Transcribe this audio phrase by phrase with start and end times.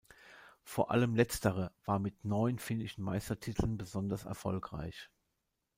[0.63, 5.11] Vor allem letztere war mit neun finnischen Meistertiteln besonders erfolgreich.